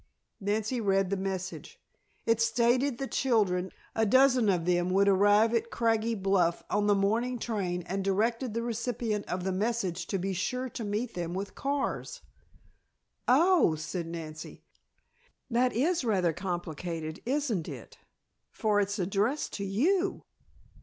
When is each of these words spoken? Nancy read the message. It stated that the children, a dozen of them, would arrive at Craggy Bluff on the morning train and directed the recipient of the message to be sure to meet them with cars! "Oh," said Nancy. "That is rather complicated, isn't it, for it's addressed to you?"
Nancy 0.39 0.81
read 0.81 1.11
the 1.11 1.15
message. 1.15 1.79
It 2.25 2.41
stated 2.41 2.93
that 2.97 3.05
the 3.05 3.07
children, 3.07 3.71
a 3.95 4.03
dozen 4.03 4.49
of 4.49 4.65
them, 4.65 4.89
would 4.89 5.07
arrive 5.07 5.53
at 5.53 5.69
Craggy 5.69 6.15
Bluff 6.15 6.63
on 6.71 6.87
the 6.87 6.95
morning 6.95 7.37
train 7.37 7.83
and 7.83 8.03
directed 8.03 8.55
the 8.55 8.63
recipient 8.63 9.27
of 9.29 9.43
the 9.43 9.51
message 9.51 10.07
to 10.07 10.17
be 10.17 10.33
sure 10.33 10.69
to 10.69 10.83
meet 10.83 11.13
them 11.13 11.35
with 11.35 11.53
cars! 11.53 12.21
"Oh," 13.27 13.75
said 13.75 14.07
Nancy. 14.07 14.63
"That 15.51 15.71
is 15.71 16.03
rather 16.03 16.33
complicated, 16.33 17.21
isn't 17.23 17.69
it, 17.69 17.99
for 18.49 18.79
it's 18.79 18.97
addressed 18.97 19.53
to 19.53 19.63
you?" 19.63 20.23